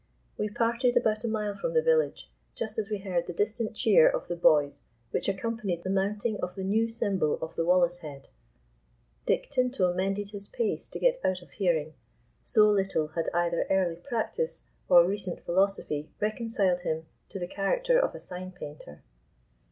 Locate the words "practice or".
13.97-15.05